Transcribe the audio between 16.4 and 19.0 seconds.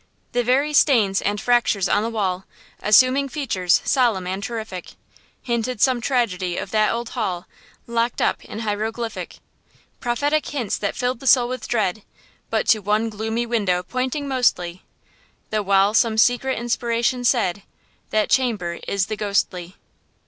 inspiration said, That chamber